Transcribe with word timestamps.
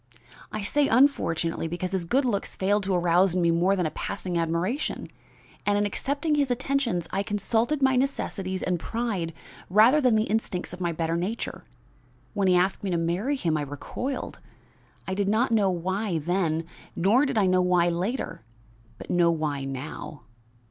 I 0.51 0.63
say 0.63 0.87
unfortunately, 0.87 1.67
because 1.67 1.91
his 1.91 2.05
good 2.05 2.25
looks 2.25 2.55
failed 2.55 2.81
to 2.85 2.95
arouse 2.95 3.35
in 3.35 3.41
me 3.43 3.51
more 3.51 3.75
than 3.75 3.85
a 3.85 3.91
passing 3.91 4.35
admiration; 4.35 5.09
and 5.63 5.77
in 5.77 5.85
accepting 5.85 6.33
his 6.33 6.49
attentions, 6.49 7.07
I 7.11 7.21
consulted 7.21 7.83
my 7.83 7.95
necessities 7.97 8.63
and 8.63 8.79
pride 8.79 9.31
rather 9.69 10.01
than 10.01 10.15
the 10.15 10.23
instincts 10.23 10.73
of 10.73 10.81
my 10.81 10.91
better 10.91 11.15
nature. 11.17 11.65
When 12.33 12.47
he 12.47 12.55
asked 12.55 12.83
me 12.83 12.89
to 12.89 12.97
marry 12.97 13.35
him 13.35 13.55
I 13.57 13.61
recoiled. 13.61 14.39
I 15.07 15.13
did 15.13 15.27
not 15.29 15.51
know 15.51 15.69
why 15.69 16.17
then, 16.17 16.65
nor 16.95 17.27
did 17.27 17.37
I 17.37 17.45
know 17.45 17.61
why 17.61 17.89
later; 17.89 18.41
but 18.97 19.11
know 19.11 19.29
why 19.29 19.65
now. 19.65 20.23